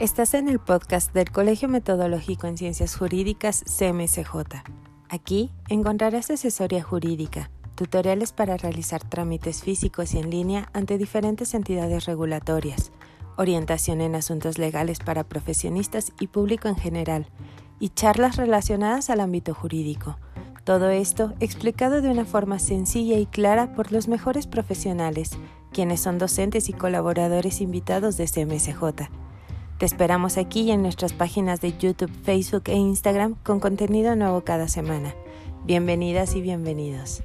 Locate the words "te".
29.78-29.86